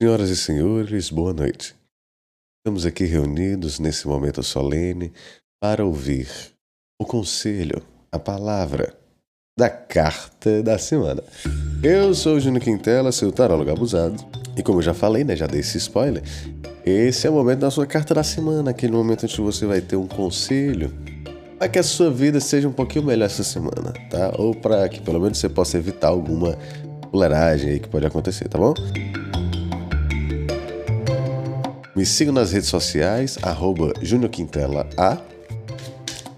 Senhoras 0.00 0.30
e 0.30 0.36
senhores, 0.36 1.10
boa 1.10 1.32
noite. 1.32 1.74
Estamos 2.60 2.86
aqui 2.86 3.04
reunidos 3.04 3.80
nesse 3.80 4.06
momento 4.06 4.44
solene 4.44 5.12
para 5.60 5.84
ouvir 5.84 6.28
o 7.02 7.04
conselho, 7.04 7.82
a 8.12 8.16
palavra 8.16 8.94
da 9.58 9.68
carta 9.68 10.62
da 10.62 10.78
semana. 10.78 11.20
Eu 11.82 12.14
sou 12.14 12.38
Júnior 12.38 12.62
Quintela, 12.62 13.10
seu 13.10 13.32
tarólogo 13.32 13.72
abusado, 13.72 14.24
e 14.56 14.62
como 14.62 14.78
eu 14.78 14.82
já 14.82 14.94
falei, 14.94 15.24
né, 15.24 15.34
já 15.34 15.48
dei 15.48 15.62
esse 15.62 15.78
spoiler, 15.78 16.22
esse 16.86 17.26
é 17.26 17.30
o 17.30 17.32
momento 17.32 17.58
da 17.58 17.70
sua 17.72 17.84
carta 17.84 18.14
da 18.14 18.22
semana, 18.22 18.70
aquele 18.70 18.92
momento 18.92 19.24
onde 19.24 19.40
você 19.40 19.66
vai 19.66 19.80
ter 19.80 19.96
um 19.96 20.06
conselho 20.06 20.92
para 21.58 21.68
que 21.68 21.78
a 21.80 21.82
sua 21.82 22.08
vida 22.08 22.38
seja 22.38 22.68
um 22.68 22.72
pouquinho 22.72 23.04
melhor 23.04 23.26
essa 23.26 23.42
semana, 23.42 23.92
tá? 24.08 24.32
Ou 24.38 24.54
para 24.54 24.88
que 24.88 25.00
pelo 25.00 25.18
menos 25.18 25.38
você 25.38 25.48
possa 25.48 25.76
evitar 25.76 26.06
alguma 26.06 26.56
fuleiragem 27.10 27.70
aí 27.70 27.80
que 27.80 27.88
pode 27.88 28.06
acontecer, 28.06 28.48
tá 28.48 28.58
bom? 28.58 28.74
Me 31.98 32.06
sigam 32.06 32.32
nas 32.32 32.52
redes 32.52 32.68
sociais, 32.68 33.36
arroba 33.42 33.92
Quintela 34.30 34.86
A. 34.96 35.18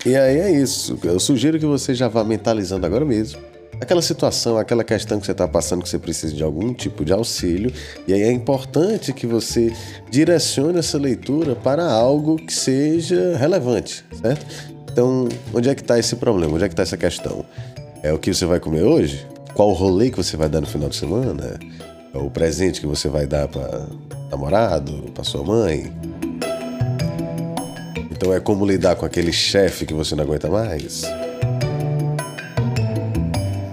E 0.07 0.17
aí 0.17 0.39
é 0.39 0.51
isso. 0.51 0.99
Eu 1.05 1.21
sugiro 1.21 1.59
que 1.59 1.67
você 1.67 1.95
já 1.95 2.09
vá 2.09 2.25
mentalizando 2.25 2.87
agora 2.87 3.05
mesmo. 3.05 3.39
Aquela 3.79 4.01
situação, 4.01 4.57
aquela 4.57 4.83
questão 4.83 5.21
que 5.21 5.27
você 5.27 5.33
está 5.33 5.47
passando 5.47 5.83
que 5.83 5.89
você 5.91 5.99
precisa 5.99 6.35
de 6.35 6.43
algum 6.43 6.73
tipo 6.73 7.05
de 7.05 7.13
auxílio. 7.13 7.71
E 8.09 8.15
aí 8.15 8.23
é 8.23 8.33
importante 8.33 9.13
que 9.13 9.27
você 9.27 9.71
direcione 10.11 10.79
essa 10.79 10.97
leitura 10.97 11.55
para 11.55 11.85
algo 11.93 12.37
que 12.37 12.55
seja 12.55 13.37
relevante, 13.37 14.03
certo? 14.23 14.47
Então, 14.91 15.29
onde 15.53 15.69
é 15.69 15.75
que 15.75 15.83
está 15.83 15.99
esse 15.99 16.17
problema? 16.17 16.55
Onde 16.55 16.65
é 16.65 16.69
que 16.69 16.73
está 16.73 16.85
essa 16.85 16.97
questão? 16.97 17.45
É 18.03 18.11
o 18.11 18.19
que 18.19 18.33
você 18.33 18.47
vai 18.47 18.61
comer 18.61 18.85
hoje? 18.85 19.27
Qual 19.53 19.69
o 19.69 19.75
rolê 19.75 20.11
que 20.11 20.17
você 20.17 20.39
vai 20.39 20.49
dar 20.49 20.63
no 20.63 20.67
final 20.67 20.89
de 20.89 20.97
semana? 20.97 21.61
É 22.13 22.19
o 22.19 22.29
presente 22.29 22.81
que 22.81 22.87
você 22.87 23.09
vai 23.09 23.27
dar 23.27 23.47
para 23.49 23.87
namorado, 24.31 25.11
para 25.15 25.25
sua 25.25 25.45
mãe. 25.45 25.93
Então 28.11 28.35
é 28.35 28.41
como 28.41 28.67
lidar 28.67 28.97
com 28.97 29.07
aquele 29.07 29.33
chefe 29.33 29.87
que 29.87 29.95
você 29.95 30.15
não 30.15 30.25
aguenta 30.25 30.49
mais. 30.49 31.03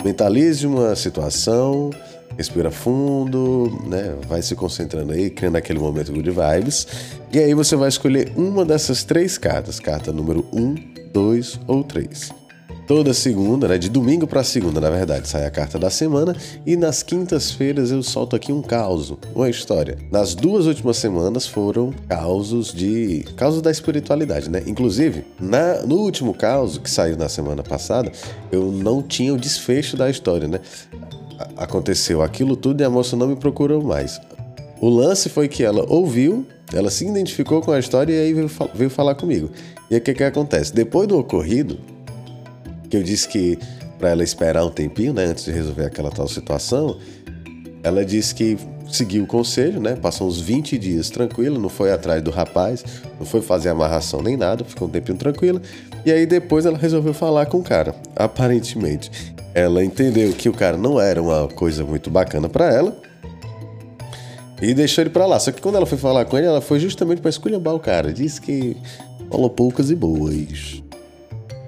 Mentalize 0.06 0.66
uma 0.66 0.95
situação, 0.95 1.89
respira 2.38 2.72
fundo, 2.72 3.81
né? 3.86 4.16
Vai 4.28 4.42
se 4.42 4.56
concentrando 4.56 5.12
aí, 5.12 5.30
criando 5.30 5.58
aquele 5.58 5.80
momento 5.80 6.14
good 6.14 6.30
vibes. 6.30 6.88
E 7.34 7.40
aí 7.40 7.53
você 7.53 7.75
vai 7.75 7.90
escolher 7.90 8.31
uma 8.36 8.64
dessas 8.64 9.03
três 9.03 9.38
cartas, 9.38 9.80
carta 9.80 10.14
número 10.14 10.45
1, 10.53 10.62
um, 10.62 10.75
2 11.12 11.59
ou 11.67 11.84
3. 11.84 12.47
Toda 12.88 13.14
segunda, 13.14 13.68
né, 13.68 13.78
de 13.78 13.90
domingo 13.90 14.26
para 14.26 14.46
segunda, 14.46 14.80
na 14.80 14.90
verdade, 14.90 15.28
sai 15.28 15.46
a 15.46 15.52
carta 15.52 15.78
da 15.78 15.90
semana 15.90 16.34
e 16.66 16.78
nas 16.78 17.04
quintas-feiras 17.04 17.92
eu 17.92 18.02
solto 18.02 18.34
aqui 18.34 18.54
um 18.54 18.62
caos, 18.62 19.14
uma 19.36 19.50
história. 19.50 19.98
Nas 20.10 20.34
duas 20.34 20.68
últimas 20.68 20.96
semanas 20.96 21.46
foram 21.46 21.94
causos 22.08 22.74
de 22.74 23.26
causos 23.36 23.62
da 23.62 23.70
espiritualidade, 23.70 24.50
né? 24.50 24.64
Inclusive, 24.66 25.26
na, 25.38 25.82
no 25.82 25.98
último 25.98 26.34
caos 26.34 26.78
que 26.78 26.90
saiu 26.90 27.18
na 27.18 27.28
semana 27.28 27.62
passada, 27.62 28.10
eu 28.54 28.72
não 28.72 29.04
tinha 29.04 29.34
o 29.34 29.38
desfecho 29.38 29.98
da 29.98 30.10
história, 30.10 30.48
né? 30.48 30.62
Aconteceu 31.58 32.22
aquilo 32.22 32.56
tudo 32.56 32.80
e 32.80 32.86
a 32.86 32.90
moça 32.90 33.18
não 33.18 33.28
me 33.28 33.36
procurou 33.36 33.84
mais. 33.84 34.18
O 34.80 34.88
lance 34.88 35.28
foi 35.28 35.50
que 35.50 35.62
ela 35.62 35.86
ouviu, 35.90 36.48
ela 36.74 36.90
se 36.90 37.06
identificou 37.06 37.60
com 37.60 37.74
a 37.74 37.80
história 37.80 38.14
e 38.14 38.20
aí 38.28 38.34
veio, 38.34 38.50
veio 38.74 38.90
falar 38.90 39.16
comigo. 39.16 39.52
E 39.92 39.98
o 39.98 40.02
que, 40.02 40.14
que 40.14 40.24
acontece? 40.24 40.74
Depois 40.74 41.06
do 41.06 41.18
ocorrido, 41.20 41.78
que 42.90 42.98
eu 42.98 43.04
disse 43.04 43.28
que 43.28 43.58
para 43.98 44.10
ela 44.10 44.24
esperar 44.24 44.64
um 44.64 44.70
tempinho, 44.70 45.14
né, 45.14 45.26
antes 45.26 45.46
de 45.46 45.52
resolver 45.52 45.86
aquela 45.86 46.12
tal 46.12 46.28
situação, 46.28 46.98
ela 47.84 48.06
disse 48.06 48.36
que 48.36 48.58
seguiu 48.92 49.24
o 49.24 49.28
conselho, 49.28 49.80
né? 49.80 49.96
Passou 49.96 50.28
uns 50.28 50.40
20 50.40 50.78
dias 50.78 51.10
tranquila, 51.10 51.60
não 51.60 51.70
foi 51.70 51.92
atrás 51.92 52.22
do 52.22 52.32
rapaz, 52.32 52.84
não 53.20 53.26
foi 53.26 53.42
fazer 53.42 53.70
amarração 53.70 54.22
nem 54.22 54.38
nada, 54.38 54.64
ficou 54.64 54.88
um 54.88 54.92
tempinho 54.92 55.18
tranquila. 55.18 55.62
E 56.06 56.12
aí 56.12 56.26
depois 56.26 56.66
ela 56.66 56.78
resolveu 56.78 57.14
falar 57.14 57.47
com 57.47 57.58
o 57.58 57.64
cara. 57.64 57.94
Aparentemente, 58.16 59.12
ela 59.53 59.84
entendeu 59.84 60.31
que 60.34 60.47
o 60.47 60.53
cara 60.53 60.78
não 60.78 61.00
era 61.00 61.22
uma 61.22 61.47
coisa 61.47 61.84
muito 61.84 62.09
bacana 62.09 62.47
para 62.47 62.74
ela 62.74 62.97
e 64.62 64.74
deixou 64.74 65.03
ele 65.03 65.09
para 65.09 65.26
lá. 65.26 65.40
Só 65.40 65.52
que 65.52 65.62
quando 65.62 65.76
ela 65.76 65.86
foi 65.86 65.97
falar 65.97 66.26
com 66.26 66.38
ele, 66.38 66.47
ela 66.47 66.62
foi 66.62 66.80
justamente 66.80 67.22
para 67.22 67.30
esculhambar 67.30 67.76
o 67.76 67.80
cara. 67.80 68.14
Disse 68.14 68.40
que 68.40 68.78
falou 69.30 69.50
poucas 69.50 69.90
e 69.90 69.96
boas. 69.96 70.81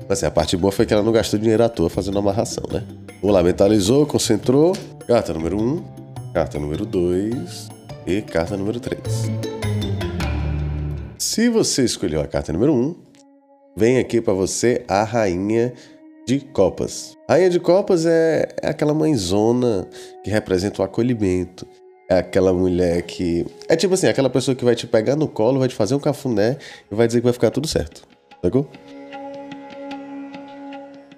Assim, 0.09 0.25
a 0.25 0.31
parte 0.31 0.57
boa 0.57 0.71
foi 0.71 0.87
que 0.87 0.93
ela 0.93 1.03
não 1.03 1.11
gastou 1.11 1.39
dinheiro 1.39 1.63
à 1.63 1.69
toa 1.69 1.87
fazendo 1.87 2.17
amarração, 2.17 2.63
né? 2.71 2.83
Vamos 3.21 3.31
lá, 3.31 3.43
mentalizou, 3.43 4.07
concentrou. 4.07 4.75
Carta 5.05 5.31
número 5.31 5.55
1, 5.55 5.61
um, 5.61 5.83
carta 6.33 6.57
número 6.57 6.83
2 6.83 7.69
e 8.07 8.19
carta 8.23 8.57
número 8.57 8.79
3. 8.79 8.99
Se 11.15 11.47
você 11.47 11.83
escolheu 11.85 12.21
a 12.21 12.25
carta 12.25 12.51
número 12.51 12.73
1, 12.73 12.75
um, 12.75 12.95
vem 13.77 13.99
aqui 13.99 14.19
para 14.19 14.33
você 14.33 14.83
a 14.87 15.03
rainha 15.03 15.73
de 16.25 16.39
copas. 16.39 17.15
Rainha 17.29 17.51
de 17.51 17.59
copas 17.59 18.07
é, 18.07 18.49
é 18.63 18.69
aquela 18.69 18.95
mãezona 18.95 19.87
que 20.23 20.31
representa 20.31 20.81
o 20.81 20.85
acolhimento. 20.85 21.67
É 22.09 22.17
aquela 22.17 22.51
mulher 22.51 23.03
que. 23.03 23.45
É 23.67 23.75
tipo 23.75 23.93
assim, 23.93 24.07
aquela 24.07 24.31
pessoa 24.31 24.55
que 24.55 24.65
vai 24.65 24.73
te 24.73 24.87
pegar 24.87 25.15
no 25.15 25.27
colo, 25.27 25.59
vai 25.59 25.67
te 25.67 25.75
fazer 25.75 25.93
um 25.93 25.99
cafuné 25.99 26.57
e 26.91 26.95
vai 26.95 27.05
dizer 27.05 27.19
que 27.19 27.25
vai 27.25 27.33
ficar 27.33 27.51
tudo 27.51 27.67
certo. 27.67 28.01
Sacou? 28.43 28.67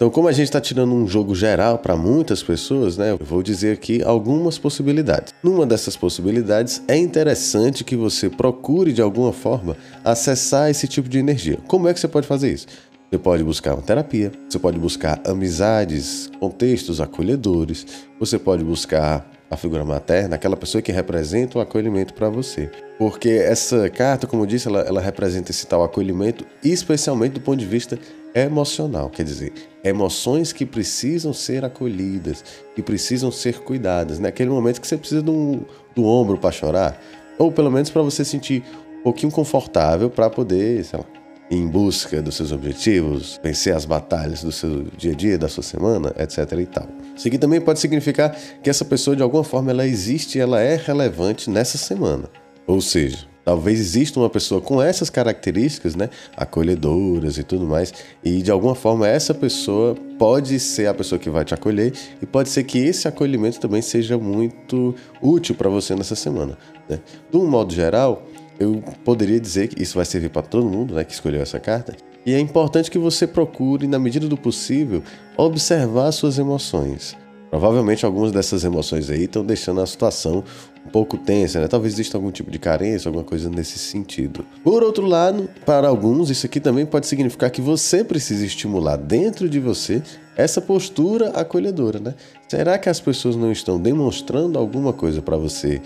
Então, 0.02 0.10
como 0.10 0.28
a 0.28 0.32
gente 0.32 0.46
está 0.46 0.60
tirando 0.60 0.96
um 0.96 1.06
jogo 1.06 1.36
geral 1.36 1.78
para 1.78 1.96
muitas 1.96 2.42
pessoas, 2.42 2.98
né, 2.98 3.12
eu 3.12 3.20
vou 3.24 3.44
dizer 3.44 3.74
aqui 3.74 4.02
algumas 4.02 4.58
possibilidades. 4.58 5.32
Numa 5.44 5.64
dessas 5.64 5.96
possibilidades, 5.96 6.82
é 6.88 6.98
interessante 6.98 7.84
que 7.84 7.96
você 7.96 8.28
procure 8.28 8.94
de 8.94 9.00
alguma 9.00 9.32
forma 9.32 9.78
acessar 10.04 10.72
esse 10.72 10.88
tipo 10.88 11.08
de 11.08 11.20
energia. 11.20 11.60
Como 11.68 11.88
é 11.88 11.94
que 11.94 12.00
você 12.00 12.08
pode 12.08 12.26
fazer 12.26 12.52
isso? 12.52 12.66
Você 13.12 13.20
pode 13.20 13.44
buscar 13.44 13.76
uma 13.76 13.84
terapia, 13.84 14.32
você 14.50 14.58
pode 14.58 14.80
buscar 14.80 15.22
amizades, 15.24 16.32
contextos 16.40 17.00
acolhedores, 17.00 17.86
você 18.20 18.40
pode 18.40 18.64
buscar 18.64 19.31
a 19.52 19.58
figura 19.58 19.84
materna, 19.84 20.36
aquela 20.36 20.56
pessoa 20.56 20.82
que 20.82 20.94
representa 20.94 21.58
o 21.58 21.62
acolhimento 21.62 22.14
para 22.14 22.30
você. 22.30 22.72
Porque 22.98 23.30
essa 23.30 23.90
carta, 23.90 24.26
como 24.26 24.44
eu 24.44 24.48
disse, 24.48 24.70
ela, 24.70 24.80
ela 24.80 25.02
representa 25.02 25.52
esse 25.52 25.68
tal 25.68 25.84
acolhimento, 25.84 26.46
especialmente 26.64 27.34
do 27.34 27.42
ponto 27.42 27.60
de 27.60 27.66
vista 27.66 28.00
emocional, 28.34 29.10
quer 29.10 29.24
dizer, 29.24 29.52
emoções 29.84 30.54
que 30.54 30.66
precisam 30.66 31.34
ser 31.34 31.66
acolhidas, 31.66 32.46
que 32.74 32.82
precisam 32.82 33.30
ser 33.30 33.60
cuidadas. 33.60 34.20
Naquele 34.20 34.50
né? 34.50 34.56
momento 34.56 34.80
que 34.80 34.88
você 34.88 34.98
precisa 34.98 35.22
um, 35.30 35.66
do 35.94 36.06
ombro 36.06 36.38
para 36.38 36.52
chorar, 36.52 36.98
ou 37.38 37.52
pelo 37.52 37.70
menos 37.70 37.90
para 37.90 38.02
você 38.02 38.24
sentir 38.24 38.64
um 39.00 39.04
pouquinho 39.04 39.34
confortável 39.34 40.10
para 40.10 40.30
poder, 40.30 40.86
sei 40.86 40.98
lá, 40.98 41.06
em 41.52 41.68
busca 41.68 42.22
dos 42.22 42.36
seus 42.36 42.54
objetivos, 42.54 43.38
vencer 43.44 43.76
as 43.76 43.84
batalhas 43.84 44.42
do 44.42 44.54
seu 44.54 44.86
dia 44.98 45.12
a 45.12 45.16
dia, 45.16 45.38
da 45.38 45.50
sua 45.50 45.62
semana, 45.62 46.16
etc 46.18 46.50
e 46.58 46.66
tal. 46.66 46.88
Isso 47.14 47.28
aqui 47.28 47.38
também 47.38 47.60
pode 47.60 47.80
significar 47.82 48.34
que 48.64 48.70
essa 48.70 48.86
pessoa 48.86 49.18
de 49.18 49.22
alguma 49.22 49.44
forma 49.44 49.70
ela 49.70 49.86
existe, 49.86 50.40
ela 50.40 50.62
é 50.62 50.78
relevante 50.78 51.50
nessa 51.50 51.78
semana. 51.78 52.30
Ou 52.66 52.80
seja, 52.80 53.30
Talvez 53.44 53.80
exista 53.80 54.20
uma 54.20 54.30
pessoa 54.30 54.62
com 54.62 54.82
essas 54.82 55.10
características, 55.10 55.96
né, 55.96 56.10
acolhedoras 56.38 57.38
e 57.38 57.44
tudo 57.44 57.66
mais, 57.66 57.92
e 58.24 58.42
de 58.42 58.52
alguma 58.52 58.76
forma 58.76 59.08
essa 59.08 59.34
pessoa 59.34 59.96
pode 60.20 60.60
ser 60.60 60.88
a 60.88 60.94
pessoa 60.94 61.18
que 61.18 61.30
vai 61.30 61.44
te 61.44 61.54
acolher 61.54 61.92
e 62.22 62.26
pode 62.26 62.50
ser 62.50 62.64
que 62.64 62.78
esse 62.78 63.08
acolhimento 63.08 63.60
também 63.60 63.82
seja 63.82 64.18
muito 64.18 64.94
útil 65.22 65.56
para 65.56 65.70
você 65.70 65.96
nessa 65.96 66.16
semana. 66.16 66.56
Né? 66.88 67.00
De 67.32 67.38
um 67.38 67.48
modo 67.48 67.74
geral, 67.74 68.28
eu 68.62 68.84
poderia 69.04 69.40
dizer 69.40 69.68
que 69.68 69.82
isso 69.82 69.96
vai 69.96 70.06
servir 70.06 70.30
para 70.30 70.44
todo 70.44 70.70
mundo, 70.70 70.94
né, 70.94 71.04
que 71.04 71.14
escolheu 71.14 71.42
essa 71.42 71.60
carta. 71.60 71.96
E 72.24 72.34
é 72.34 72.40
importante 72.40 72.92
que 72.92 73.00
você 73.00 73.26
procure, 73.26 73.88
na 73.88 73.98
medida 73.98 74.28
do 74.28 74.38
possível, 74.38 75.02
observar 75.36 76.12
suas 76.12 76.38
emoções. 76.38 77.18
Provavelmente 77.50 78.06
algumas 78.06 78.32
dessas 78.32 78.64
emoções 78.64 79.10
aí 79.10 79.24
estão 79.24 79.44
deixando 79.44 79.82
a 79.82 79.86
situação 79.86 80.44
um 80.86 80.90
pouco 80.90 81.18
tensa, 81.18 81.60
né? 81.60 81.68
Talvez 81.68 81.96
exista 81.96 82.18
algum 82.18 82.32
tipo 82.32 82.50
de 82.50 82.58
carência, 82.58 83.10
alguma 83.10 83.26
coisa 83.26 83.50
nesse 83.50 83.78
sentido. 83.78 84.46
Por 84.64 84.84
outro 84.84 85.06
lado, 85.06 85.50
para 85.66 85.90
alguns, 85.90 86.30
isso 86.30 86.46
aqui 86.46 86.60
também 86.60 86.86
pode 86.86 87.08
significar 87.08 87.50
que 87.50 87.62
você 87.62 88.04
precisa 88.04 88.46
estimular 88.46 88.96
dentro 88.96 89.50
de 89.50 89.60
você 89.60 90.02
essa 90.38 90.62
postura 90.62 91.32
acolhedora, 91.32 92.00
né? 92.00 92.16
Será 92.48 92.78
que 92.78 92.88
as 92.88 93.02
pessoas 93.02 93.36
não 93.36 93.52
estão 93.52 93.80
demonstrando 93.80 94.58
alguma 94.58 94.94
coisa 94.94 95.22
para 95.22 95.36
você 95.36 95.82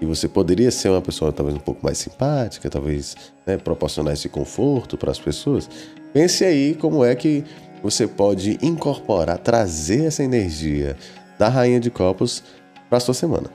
e 0.00 0.06
você 0.06 0.28
poderia 0.28 0.70
ser 0.70 0.88
uma 0.88 1.00
pessoa 1.00 1.32
talvez 1.32 1.56
um 1.56 1.60
pouco 1.60 1.80
mais 1.84 1.98
simpática, 1.98 2.68
talvez 2.68 3.16
né, 3.46 3.56
proporcionar 3.56 4.12
esse 4.12 4.28
conforto 4.28 4.96
para 4.96 5.10
as 5.10 5.18
pessoas? 5.18 5.68
Pense 6.12 6.44
aí 6.44 6.74
como 6.74 7.04
é 7.04 7.14
que 7.14 7.44
você 7.82 8.06
pode 8.06 8.58
incorporar, 8.62 9.38
trazer 9.38 10.04
essa 10.04 10.22
energia 10.22 10.96
da 11.38 11.48
Rainha 11.48 11.80
de 11.80 11.90
Copos 11.90 12.42
para 12.88 12.98
a 12.98 13.00
sua 13.00 13.14
semana. 13.14 13.50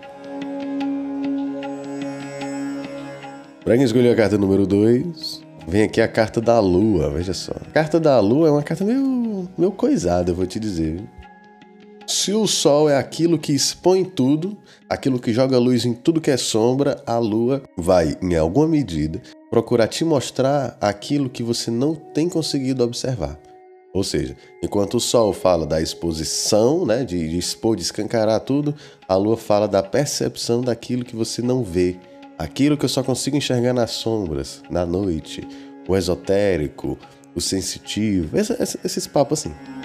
Quem 3.65 3.83
escolheu 3.83 4.11
a 4.11 4.15
carta 4.15 4.37
número 4.37 4.65
2, 4.65 5.41
vem 5.67 5.83
aqui 5.83 6.01
a 6.01 6.07
carta 6.07 6.41
da 6.41 6.59
Lua, 6.59 7.11
veja 7.11 7.33
só. 7.33 7.53
A 7.53 7.71
carta 7.71 7.99
da 7.99 8.19
Lua 8.19 8.47
é 8.47 8.51
uma 8.51 8.63
carta 8.63 8.83
meio, 8.83 9.47
meio 9.57 9.71
coisada, 9.71 10.31
eu 10.31 10.35
vou 10.35 10.45
te 10.45 10.59
dizer. 10.59 11.01
Se 12.09 12.33
o 12.33 12.47
Sol 12.47 12.89
é 12.89 12.97
aquilo 12.97 13.37
que 13.37 13.53
expõe 13.53 14.03
tudo, 14.03 14.57
aquilo 14.89 15.19
que 15.19 15.31
joga 15.31 15.59
luz 15.59 15.85
em 15.85 15.93
tudo 15.93 16.19
que 16.19 16.31
é 16.31 16.37
sombra, 16.37 16.99
a 17.05 17.19
Lua 17.19 17.61
vai, 17.77 18.17
em 18.19 18.35
alguma 18.35 18.67
medida, 18.67 19.21
procurar 19.51 19.87
te 19.87 20.03
mostrar 20.03 20.75
aquilo 20.81 21.29
que 21.29 21.43
você 21.43 21.69
não 21.69 21.93
tem 21.93 22.27
conseguido 22.27 22.83
observar. 22.83 23.39
Ou 23.93 24.03
seja, 24.03 24.35
enquanto 24.63 24.95
o 24.95 24.99
Sol 24.99 25.31
fala 25.33 25.67
da 25.67 25.79
exposição, 25.79 26.83
né, 26.83 27.03
de, 27.03 27.29
de 27.29 27.37
expor, 27.37 27.75
de 27.75 27.83
escancarar 27.83 28.39
tudo, 28.39 28.73
a 29.07 29.15
Lua 29.15 29.37
fala 29.37 29.67
da 29.67 29.83
percepção 29.83 30.61
daquilo 30.61 31.05
que 31.05 31.15
você 31.15 31.43
não 31.43 31.63
vê, 31.63 31.95
aquilo 32.39 32.75
que 32.75 32.85
eu 32.85 32.89
só 32.89 33.03
consigo 33.03 33.37
enxergar 33.37 33.73
nas 33.73 33.91
sombras, 33.91 34.63
na 34.67 34.83
noite, 34.83 35.47
o 35.87 35.95
esotérico, 35.95 36.97
o 37.35 37.39
sensitivo, 37.39 38.35
esses 38.35 39.05
papos 39.05 39.41
assim. 39.41 39.78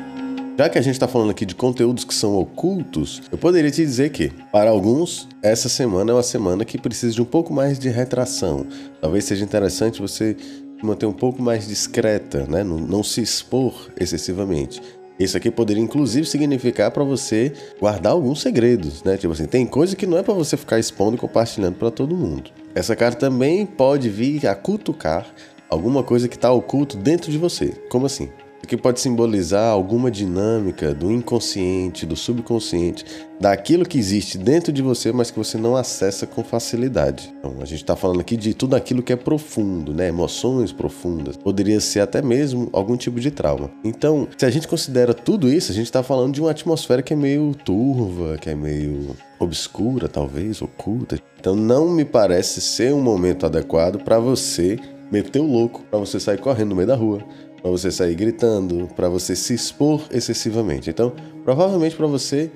Já 0.56 0.68
que 0.68 0.78
a 0.78 0.82
gente 0.82 0.94
está 0.94 1.08
falando 1.08 1.30
aqui 1.30 1.44
de 1.44 1.54
conteúdos 1.54 2.04
que 2.04 2.14
são 2.14 2.36
ocultos, 2.38 3.20
eu 3.32 3.36
poderia 3.36 3.72
te 3.72 3.84
dizer 3.84 4.10
que, 4.10 4.30
para 4.52 4.70
alguns, 4.70 5.26
essa 5.42 5.68
semana 5.68 6.12
é 6.12 6.14
uma 6.14 6.22
semana 6.22 6.64
que 6.64 6.78
precisa 6.78 7.12
de 7.12 7.20
um 7.20 7.24
pouco 7.24 7.52
mais 7.52 7.76
de 7.76 7.88
retração. 7.88 8.64
Talvez 9.00 9.24
seja 9.24 9.42
interessante 9.44 10.00
você 10.00 10.36
manter 10.80 11.06
um 11.06 11.12
pouco 11.12 11.42
mais 11.42 11.66
discreta, 11.66 12.46
né? 12.46 12.62
não, 12.62 12.78
não 12.78 13.02
se 13.02 13.20
expor 13.20 13.90
excessivamente. 13.98 14.80
Isso 15.18 15.36
aqui 15.36 15.50
poderia 15.50 15.82
inclusive 15.82 16.24
significar 16.24 16.92
para 16.92 17.02
você 17.02 17.52
guardar 17.80 18.12
alguns 18.12 18.40
segredos, 18.40 19.02
né? 19.02 19.16
Tipo 19.16 19.32
assim, 19.32 19.46
tem 19.46 19.66
coisa 19.66 19.96
que 19.96 20.06
não 20.06 20.18
é 20.18 20.22
para 20.22 20.34
você 20.34 20.56
ficar 20.56 20.78
expondo 20.78 21.16
e 21.16 21.18
compartilhando 21.18 21.76
para 21.76 21.90
todo 21.90 22.16
mundo. 22.16 22.50
Essa 22.76 22.94
carta 22.94 23.18
também 23.18 23.66
pode 23.66 24.08
vir 24.08 24.46
a 24.46 24.54
cutucar 24.54 25.26
alguma 25.68 26.04
coisa 26.04 26.28
que 26.28 26.36
está 26.36 26.52
oculto 26.52 26.96
dentro 26.96 27.30
de 27.30 27.38
você. 27.38 27.68
Como 27.88 28.06
assim? 28.06 28.28
Que 28.66 28.76
pode 28.76 29.00
simbolizar 29.00 29.70
alguma 29.70 30.11
dinâmica 30.11 30.94
do 30.94 31.11
inconsciente, 31.11 32.06
do 32.06 32.16
subconsciente, 32.16 33.05
daquilo 33.40 33.84
que 33.84 33.99
existe 33.99 34.38
dentro 34.38 34.72
de 34.72 34.81
você, 34.81 35.12
mas 35.12 35.31
que 35.31 35.38
você 35.38 35.58
não 35.58 35.76
acessa 35.76 36.26
com 36.26 36.44
facilidade. 36.44 37.34
Então, 37.38 37.56
a 37.61 37.64
gente 37.64 37.82
está 37.82 37.96
falando 37.96 38.20
aqui 38.20 38.37
de 38.37 38.55
tudo 38.55 38.76
aquilo 38.76 39.02
que 39.02 39.12
é 39.12 39.16
profundo, 39.16 39.93
né? 39.93 40.08
Emoções 40.08 40.72
profundas. 40.72 41.37
Poderia 41.37 41.81
ser 41.81 42.00
até 42.00 42.22
mesmo 42.22 42.69
algum 42.72 42.96
tipo 42.96 43.20
de 43.20 43.31
trauma. 43.31 43.70
Então, 43.82 44.28
se 44.37 44.46
a 44.46 44.50
gente 44.50 44.69
considera 44.69 45.12
tudo 45.12 45.49
isso, 45.49 45.72
a 45.72 45.75
gente 45.75 45.87
está 45.87 46.02
falando 46.02 46.34
de 46.34 46.40
uma 46.40 46.50
atmosfera 46.50 47.02
que 47.02 47.12
é 47.12 47.17
meio 47.17 47.55
turva, 47.64 48.38
que 48.38 48.49
é 48.49 48.55
meio 48.55 49.17
obscura, 49.38 50.08
talvez, 50.08 50.62
oculta. 50.62 51.19
Então, 51.38 51.55
não 51.55 51.90
me 51.90 52.05
parece 52.05 52.60
ser 52.60 52.94
um 52.94 53.02
momento 53.02 53.46
adequado 53.46 53.99
para 54.02 54.19
você 54.19 54.78
meter 55.10 55.40
o 55.40 55.46
louco, 55.46 55.84
para 55.90 55.99
você 55.99 56.19
sair 56.19 56.38
correndo 56.38 56.70
no 56.70 56.76
meio 56.76 56.88
da 56.88 56.96
rua 56.96 57.22
para 57.64 57.70
você 57.70 57.90
sair 57.90 58.14
gritando, 58.14 58.90
para 58.94 59.08
você 59.08 59.34
se 59.34 59.55
expor 59.55 60.02
excessivamente. 60.11 60.90
Então, 60.90 61.14
provavelmente 61.43 61.96
para 61.96 62.06
você 62.06 62.50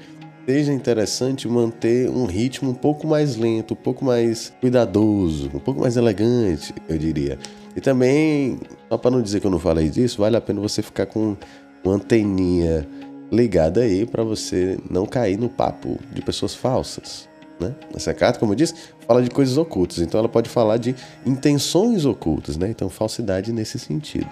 seja 0.46 0.70
interessante 0.70 1.48
manter 1.48 2.10
um 2.10 2.26
ritmo 2.26 2.72
um 2.72 2.74
pouco 2.74 3.06
mais 3.06 3.34
lento, 3.34 3.72
um 3.72 3.76
pouco 3.76 4.04
mais 4.04 4.52
cuidadoso, 4.60 5.50
um 5.54 5.60
pouco 5.60 5.80
mais 5.80 5.96
elegante, 5.96 6.74
eu 6.86 6.98
diria. 6.98 7.38
E 7.74 7.80
também, 7.80 8.60
só 8.90 8.98
para 8.98 9.10
não 9.10 9.22
dizer 9.22 9.40
que 9.40 9.46
eu 9.46 9.50
não 9.50 9.58
falei 9.58 9.88
disso, 9.88 10.18
vale 10.20 10.36
a 10.36 10.42
pena 10.42 10.60
você 10.60 10.82
ficar 10.82 11.06
com 11.06 11.34
uma 11.82 11.94
anteninha 11.94 12.86
ligada 13.32 13.80
aí 13.80 14.04
para 14.04 14.22
você 14.22 14.78
não 14.90 15.06
cair 15.06 15.38
no 15.38 15.48
papo 15.48 15.98
de 16.12 16.20
pessoas 16.20 16.54
falsas. 16.54 17.26
Né? 17.58 17.74
Essa 17.94 18.12
carta, 18.12 18.38
como 18.38 18.52
eu 18.52 18.56
disse, 18.56 18.74
fala 19.06 19.22
de 19.22 19.30
coisas 19.30 19.56
ocultas, 19.56 20.00
então 20.00 20.20
ela 20.20 20.28
pode 20.28 20.50
falar 20.50 20.76
de 20.76 20.94
intenções 21.24 22.04
ocultas, 22.04 22.58
né? 22.58 22.68
então 22.68 22.90
falsidade 22.90 23.54
nesse 23.54 23.78
sentido. 23.78 24.28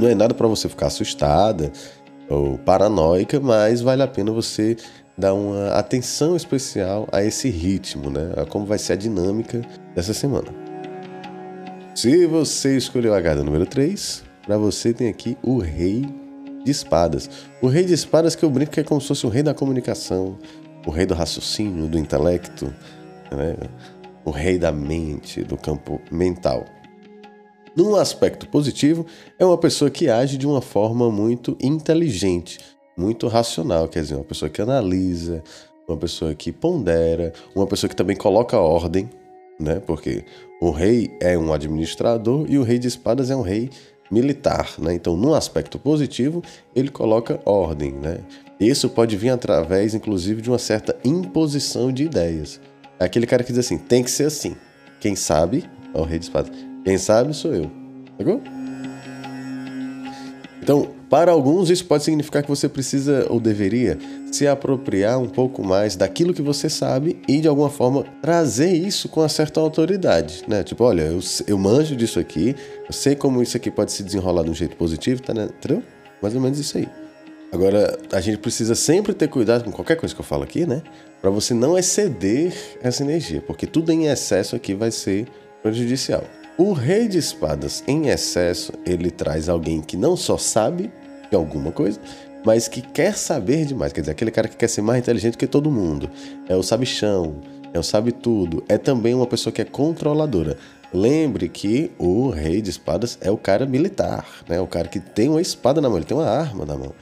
Não 0.00 0.08
é 0.08 0.14
nada 0.14 0.32
para 0.32 0.48
você 0.48 0.66
ficar 0.66 0.86
assustada 0.86 1.70
ou 2.26 2.56
paranoica, 2.56 3.38
mas 3.38 3.82
vale 3.82 4.02
a 4.02 4.08
pena 4.08 4.32
você 4.32 4.74
dar 5.18 5.34
uma 5.34 5.72
atenção 5.72 6.34
especial 6.34 7.06
a 7.12 7.22
esse 7.22 7.50
ritmo, 7.50 8.08
né? 8.08 8.32
A 8.38 8.46
como 8.46 8.64
vai 8.64 8.78
ser 8.78 8.94
a 8.94 8.96
dinâmica 8.96 9.60
dessa 9.94 10.14
semana. 10.14 10.48
Se 11.94 12.26
você 12.26 12.78
escolheu 12.78 13.12
a 13.14 13.20
carta 13.20 13.44
número 13.44 13.66
3, 13.66 14.24
para 14.46 14.56
você 14.56 14.94
tem 14.94 15.06
aqui 15.06 15.36
o 15.42 15.58
Rei 15.58 16.06
de 16.64 16.70
Espadas. 16.70 17.28
O 17.60 17.66
Rei 17.66 17.84
de 17.84 17.92
Espadas 17.92 18.34
que 18.34 18.42
eu 18.42 18.48
brinco 18.48 18.72
que 18.72 18.80
é 18.80 18.84
como 18.84 19.02
se 19.02 19.08
fosse 19.08 19.26
o 19.26 19.28
rei 19.28 19.42
da 19.42 19.52
comunicação, 19.52 20.38
o 20.86 20.90
rei 20.90 21.04
do 21.04 21.12
raciocínio, 21.12 21.86
do 21.88 21.98
intelecto, 21.98 22.72
né? 23.30 23.54
o 24.24 24.30
rei 24.30 24.58
da 24.58 24.72
mente, 24.72 25.44
do 25.44 25.58
campo 25.58 26.00
mental. 26.10 26.64
Num 27.76 27.94
aspecto 27.94 28.48
positivo, 28.48 29.06
é 29.38 29.44
uma 29.44 29.56
pessoa 29.56 29.90
que 29.90 30.08
age 30.08 30.36
de 30.36 30.46
uma 30.46 30.60
forma 30.60 31.10
muito 31.10 31.56
inteligente, 31.60 32.58
muito 32.96 33.28
racional, 33.28 33.88
quer 33.88 34.02
dizer, 34.02 34.16
uma 34.16 34.24
pessoa 34.24 34.48
que 34.48 34.60
analisa, 34.60 35.42
uma 35.86 35.96
pessoa 35.96 36.34
que 36.34 36.50
pondera, 36.50 37.32
uma 37.54 37.66
pessoa 37.66 37.88
que 37.88 37.96
também 37.96 38.16
coloca 38.16 38.58
ordem, 38.58 39.08
né? 39.58 39.80
Porque 39.86 40.24
o 40.60 40.70
rei 40.70 41.16
é 41.20 41.38
um 41.38 41.52
administrador 41.52 42.46
e 42.48 42.58
o 42.58 42.62
rei 42.62 42.78
de 42.78 42.88
espadas 42.88 43.30
é 43.30 43.36
um 43.36 43.42
rei 43.42 43.70
militar, 44.10 44.74
né? 44.78 44.92
Então, 44.92 45.16
num 45.16 45.34
aspecto 45.34 45.78
positivo, 45.78 46.42
ele 46.74 46.90
coloca 46.90 47.40
ordem, 47.44 47.92
né? 47.92 48.18
Isso 48.58 48.88
pode 48.88 49.16
vir 49.16 49.30
através, 49.30 49.94
inclusive, 49.94 50.42
de 50.42 50.50
uma 50.50 50.58
certa 50.58 50.96
imposição 51.04 51.92
de 51.92 52.04
ideias. 52.04 52.60
É 52.98 53.04
aquele 53.04 53.26
cara 53.26 53.44
que 53.44 53.52
diz 53.52 53.64
assim, 53.64 53.78
tem 53.78 54.02
que 54.02 54.10
ser 54.10 54.24
assim. 54.24 54.56
Quem 55.00 55.14
sabe 55.14 55.64
é 55.94 55.98
o 55.98 56.04
rei 56.04 56.18
de 56.18 56.24
espadas. 56.26 56.69
Quem 56.84 56.98
sabe 56.98 57.34
sou 57.34 57.54
eu. 57.54 57.70
Pegou? 58.16 58.40
Então, 60.62 60.88
para 61.08 61.32
alguns, 61.32 61.70
isso 61.70 61.84
pode 61.86 62.04
significar 62.04 62.42
que 62.42 62.48
você 62.48 62.68
precisa 62.68 63.26
ou 63.28 63.40
deveria 63.40 63.98
se 64.30 64.46
apropriar 64.46 65.18
um 65.18 65.28
pouco 65.28 65.64
mais 65.64 65.96
daquilo 65.96 66.32
que 66.32 66.42
você 66.42 66.68
sabe 66.70 67.20
e, 67.26 67.40
de 67.40 67.48
alguma 67.48 67.68
forma, 67.68 68.04
trazer 68.22 68.72
isso 68.72 69.08
com 69.08 69.20
uma 69.20 69.28
certa 69.28 69.58
autoridade, 69.58 70.44
né? 70.46 70.62
Tipo, 70.62 70.84
olha, 70.84 71.02
eu, 71.02 71.18
eu 71.46 71.58
manjo 71.58 71.96
disso 71.96 72.20
aqui, 72.20 72.54
eu 72.86 72.92
sei 72.92 73.16
como 73.16 73.42
isso 73.42 73.56
aqui 73.56 73.70
pode 73.70 73.90
se 73.90 74.04
desenrolar 74.04 74.44
de 74.44 74.50
um 74.50 74.54
jeito 74.54 74.76
positivo, 74.76 75.20
tá, 75.20 75.34
né? 75.34 75.48
entendeu? 75.58 75.82
Mais 76.22 76.34
ou 76.34 76.40
menos 76.40 76.58
isso 76.58 76.78
aí. 76.78 76.88
Agora, 77.50 77.98
a 78.12 78.20
gente 78.20 78.38
precisa 78.38 78.76
sempre 78.76 79.12
ter 79.12 79.26
cuidado 79.26 79.64
com 79.64 79.72
qualquer 79.72 79.96
coisa 79.96 80.14
que 80.14 80.20
eu 80.20 80.24
falo 80.24 80.44
aqui, 80.44 80.64
né? 80.64 80.82
Para 81.20 81.30
você 81.30 81.52
não 81.52 81.76
exceder 81.76 82.52
essa 82.80 83.02
energia, 83.02 83.42
porque 83.44 83.66
tudo 83.66 83.90
em 83.90 84.06
excesso 84.06 84.54
aqui 84.54 84.74
vai 84.74 84.92
ser 84.92 85.26
prejudicial. 85.60 86.22
O 86.60 86.74
rei 86.74 87.08
de 87.08 87.16
espadas 87.16 87.82
em 87.88 88.08
excesso, 88.08 88.70
ele 88.84 89.10
traz 89.10 89.48
alguém 89.48 89.80
que 89.80 89.96
não 89.96 90.14
só 90.14 90.36
sabe 90.36 90.92
de 91.30 91.34
alguma 91.34 91.72
coisa, 91.72 91.98
mas 92.44 92.68
que 92.68 92.82
quer 92.82 93.16
saber 93.16 93.64
demais. 93.64 93.94
Quer 93.94 94.02
dizer, 94.02 94.12
aquele 94.12 94.30
cara 94.30 94.46
que 94.46 94.58
quer 94.58 94.68
ser 94.68 94.82
mais 94.82 94.98
inteligente 94.98 95.38
que 95.38 95.46
todo 95.46 95.70
mundo. 95.70 96.10
É 96.50 96.54
o 96.54 96.62
sabichão, 96.62 97.36
é 97.72 97.78
o 97.78 97.82
sabe 97.82 98.12
tudo. 98.12 98.62
É 98.68 98.76
também 98.76 99.14
uma 99.14 99.26
pessoa 99.26 99.50
que 99.50 99.62
é 99.62 99.64
controladora. 99.64 100.58
Lembre 100.92 101.48
que 101.48 101.92
o 101.98 102.28
rei 102.28 102.60
de 102.60 102.68
espadas 102.68 103.16
é 103.22 103.30
o 103.30 103.38
cara 103.38 103.64
militar, 103.64 104.26
né? 104.46 104.60
O 104.60 104.66
cara 104.66 104.86
que 104.86 105.00
tem 105.00 105.30
uma 105.30 105.40
espada 105.40 105.80
na 105.80 105.88
mão, 105.88 105.96
ele 105.96 106.04
tem 106.04 106.14
uma 106.14 106.28
arma 106.28 106.66
na 106.66 106.76
mão. 106.76 106.92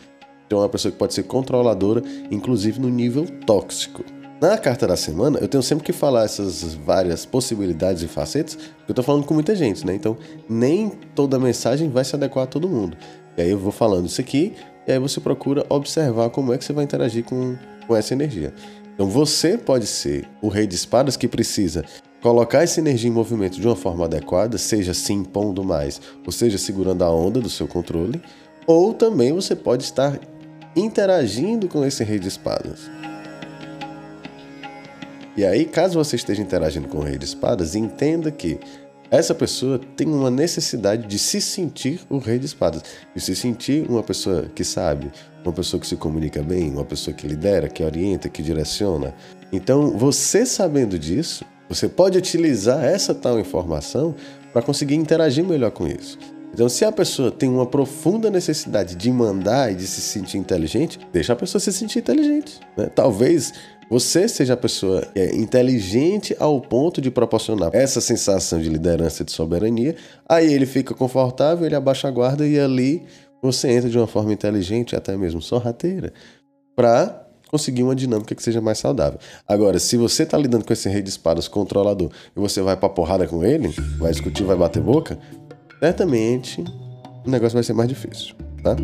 Então 0.46 0.60
é 0.60 0.62
uma 0.62 0.68
pessoa 0.68 0.92
que 0.92 0.98
pode 0.98 1.14
ser 1.14 1.24
controladora, 1.24 2.00
inclusive 2.30 2.80
no 2.80 2.88
nível 2.88 3.26
tóxico. 3.44 4.04
Na 4.40 4.56
carta 4.56 4.86
da 4.86 4.96
semana, 4.96 5.40
eu 5.40 5.48
tenho 5.48 5.62
sempre 5.64 5.84
que 5.84 5.92
falar 5.92 6.24
essas 6.24 6.72
várias 6.72 7.26
possibilidades 7.26 8.04
e 8.04 8.06
facetas, 8.06 8.54
porque 8.54 8.92
eu 8.92 8.94
tô 8.94 9.02
falando 9.02 9.24
com 9.24 9.34
muita 9.34 9.52
gente, 9.56 9.84
né? 9.84 9.92
Então, 9.96 10.16
nem 10.48 10.90
toda 11.12 11.40
mensagem 11.40 11.90
vai 11.90 12.04
se 12.04 12.14
adequar 12.14 12.44
a 12.44 12.46
todo 12.46 12.68
mundo. 12.68 12.96
E 13.36 13.42
aí 13.42 13.50
eu 13.50 13.58
vou 13.58 13.72
falando 13.72 14.06
isso 14.06 14.20
aqui, 14.20 14.54
e 14.86 14.92
aí 14.92 14.98
você 15.00 15.20
procura 15.20 15.66
observar 15.68 16.30
como 16.30 16.52
é 16.52 16.58
que 16.58 16.64
você 16.64 16.72
vai 16.72 16.84
interagir 16.84 17.24
com, 17.24 17.56
com 17.84 17.96
essa 17.96 18.14
energia. 18.14 18.54
Então, 18.94 19.08
você 19.08 19.58
pode 19.58 19.86
ser 19.86 20.28
o 20.40 20.46
rei 20.46 20.68
de 20.68 20.76
espadas 20.76 21.16
que 21.16 21.26
precisa 21.26 21.84
colocar 22.22 22.62
essa 22.62 22.78
energia 22.78 23.10
em 23.10 23.12
movimento 23.12 23.60
de 23.60 23.66
uma 23.66 23.76
forma 23.76 24.04
adequada, 24.04 24.56
seja 24.56 24.94
se 24.94 25.12
impondo 25.12 25.64
mais, 25.64 26.00
ou 26.24 26.30
seja, 26.30 26.58
segurando 26.58 27.02
a 27.02 27.10
onda 27.10 27.40
do 27.40 27.50
seu 27.50 27.66
controle, 27.66 28.22
ou 28.68 28.94
também 28.94 29.32
você 29.32 29.56
pode 29.56 29.82
estar 29.82 30.16
interagindo 30.76 31.66
com 31.66 31.84
esse 31.84 32.04
rei 32.04 32.20
de 32.20 32.28
espadas. 32.28 32.88
E 35.38 35.46
aí, 35.46 35.64
caso 35.66 35.94
você 35.94 36.16
esteja 36.16 36.42
interagindo 36.42 36.88
com 36.88 36.98
o 36.98 37.00
Rei 37.00 37.16
de 37.16 37.24
Espadas, 37.24 37.76
entenda 37.76 38.28
que 38.28 38.58
essa 39.08 39.32
pessoa 39.32 39.80
tem 39.96 40.08
uma 40.08 40.32
necessidade 40.32 41.06
de 41.06 41.16
se 41.16 41.40
sentir 41.40 42.00
o 42.10 42.18
Rei 42.18 42.40
de 42.40 42.46
Espadas, 42.46 42.82
de 43.14 43.20
se 43.20 43.36
sentir 43.36 43.88
uma 43.88 44.02
pessoa 44.02 44.50
que 44.52 44.64
sabe, 44.64 45.12
uma 45.44 45.52
pessoa 45.52 45.80
que 45.80 45.86
se 45.86 45.94
comunica 45.94 46.42
bem, 46.42 46.72
uma 46.72 46.84
pessoa 46.84 47.14
que 47.14 47.24
lidera, 47.24 47.68
que 47.68 47.84
orienta, 47.84 48.28
que 48.28 48.42
direciona. 48.42 49.14
Então, 49.52 49.96
você 49.96 50.44
sabendo 50.44 50.98
disso, 50.98 51.44
você 51.68 51.88
pode 51.88 52.18
utilizar 52.18 52.84
essa 52.84 53.14
tal 53.14 53.38
informação 53.38 54.16
para 54.52 54.60
conseguir 54.60 54.96
interagir 54.96 55.44
melhor 55.44 55.70
com 55.70 55.86
isso. 55.86 56.18
Então, 56.52 56.68
se 56.68 56.84
a 56.84 56.90
pessoa 56.90 57.30
tem 57.30 57.48
uma 57.48 57.66
profunda 57.66 58.28
necessidade 58.28 58.96
de 58.96 59.12
mandar 59.12 59.70
e 59.70 59.76
de 59.76 59.86
se 59.86 60.00
sentir 60.00 60.38
inteligente, 60.38 60.98
deixa 61.12 61.32
a 61.32 61.36
pessoa 61.36 61.60
se 61.60 61.72
sentir 61.72 62.00
inteligente. 62.00 62.58
Né? 62.76 62.90
Talvez 62.92 63.52
você 63.90 64.28
seja 64.28 64.54
a 64.54 64.56
pessoa 64.56 65.06
é 65.14 65.34
inteligente 65.34 66.36
ao 66.38 66.60
ponto 66.60 67.00
de 67.00 67.10
proporcionar 67.10 67.70
essa 67.72 68.00
sensação 68.00 68.60
de 68.60 68.68
liderança, 68.68 69.24
de 69.24 69.32
soberania, 69.32 69.96
aí 70.28 70.52
ele 70.52 70.66
fica 70.66 70.94
confortável, 70.94 71.66
ele 71.66 71.74
abaixa 71.74 72.08
a 72.08 72.10
guarda 72.10 72.46
e 72.46 72.58
ali 72.58 73.02
você 73.42 73.70
entra 73.70 73.88
de 73.88 73.96
uma 73.96 74.06
forma 74.06 74.32
inteligente, 74.32 74.96
até 74.96 75.16
mesmo 75.16 75.40
sorrateira, 75.40 76.12
para 76.74 77.26
conseguir 77.48 77.82
uma 77.82 77.94
dinâmica 77.94 78.34
que 78.34 78.42
seja 78.42 78.60
mais 78.60 78.78
saudável. 78.78 79.18
Agora, 79.46 79.78
se 79.78 79.96
você 79.96 80.26
tá 80.26 80.36
lidando 80.36 80.64
com 80.64 80.72
esse 80.72 80.88
rei 80.88 81.00
de 81.00 81.08
espadas 81.08 81.48
controlador 81.48 82.10
e 82.36 82.40
você 82.40 82.60
vai 82.60 82.76
pra 82.76 82.88
porrada 82.88 83.26
com 83.26 83.44
ele, 83.44 83.74
vai 83.98 84.12
discutir, 84.12 84.44
vai 84.44 84.56
bater 84.56 84.82
boca, 84.82 85.18
certamente 85.80 86.62
o 87.26 87.30
negócio 87.30 87.54
vai 87.54 87.62
ser 87.62 87.72
mais 87.72 87.88
difícil, 87.88 88.34
tá? 88.62 88.76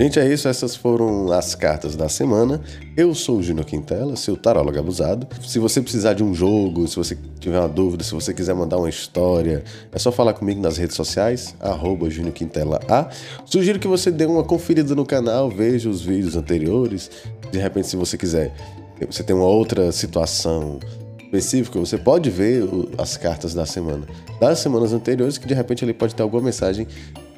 Gente, 0.00 0.18
é 0.18 0.32
isso. 0.32 0.48
Essas 0.48 0.74
foram 0.74 1.30
as 1.30 1.54
cartas 1.54 1.94
da 1.94 2.08
semana. 2.08 2.58
Eu 2.96 3.14
sou 3.14 3.36
o 3.36 3.42
Júnior 3.42 3.66
Quintela, 3.66 4.16
seu 4.16 4.34
tarólogo 4.34 4.78
abusado. 4.78 5.28
Se 5.46 5.58
você 5.58 5.82
precisar 5.82 6.14
de 6.14 6.24
um 6.24 6.32
jogo, 6.32 6.88
se 6.88 6.96
você 6.96 7.18
tiver 7.38 7.58
uma 7.58 7.68
dúvida, 7.68 8.02
se 8.02 8.14
você 8.14 8.32
quiser 8.32 8.54
mandar 8.54 8.78
uma 8.78 8.88
história, 8.88 9.62
é 9.92 9.98
só 9.98 10.10
falar 10.10 10.32
comigo 10.32 10.58
nas 10.58 10.78
redes 10.78 10.96
sociais, 10.96 11.54
arroba 11.60 12.08
Quintela 12.32 12.80
A. 12.88 13.10
Sugiro 13.44 13.78
que 13.78 13.86
você 13.86 14.10
dê 14.10 14.24
uma 14.24 14.42
conferida 14.42 14.94
no 14.94 15.04
canal, 15.04 15.50
veja 15.50 15.90
os 15.90 16.00
vídeos 16.00 16.34
anteriores. 16.34 17.10
De 17.52 17.58
repente, 17.58 17.88
se 17.88 17.96
você 17.96 18.16
quiser, 18.16 18.54
você 19.06 19.22
tem 19.22 19.36
uma 19.36 19.44
outra 19.44 19.92
situação 19.92 20.80
específica, 21.22 21.78
você 21.78 21.98
pode 21.98 22.30
ver 22.30 22.64
as 22.96 23.18
cartas 23.18 23.52
da 23.52 23.66
semana, 23.66 24.06
das 24.40 24.60
semanas 24.60 24.94
anteriores, 24.94 25.36
que 25.36 25.46
de 25.46 25.52
repente 25.52 25.84
ele 25.84 25.92
pode 25.92 26.14
ter 26.14 26.22
alguma 26.22 26.42
mensagem 26.42 26.86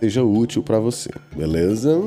seja 0.03 0.25
útil 0.25 0.65
para 0.65 0.81
você, 0.81 1.11
beleza? 1.37 2.03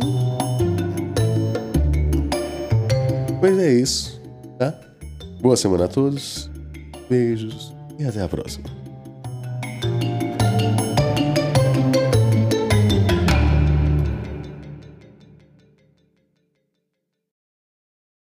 Pois 3.45 3.59
é 3.59 3.73
isso, 3.73 4.19
tá? 4.57 4.73
Boa 5.39 5.55
semana 5.55 5.85
a 5.85 5.87
todos, 5.87 6.49
beijos 7.07 7.71
e 7.99 8.03
até 8.03 8.23
a 8.23 8.27
próxima. 8.27 8.65